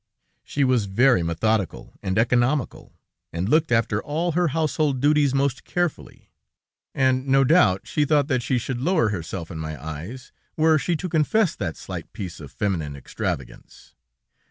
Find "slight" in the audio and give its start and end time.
11.77-12.13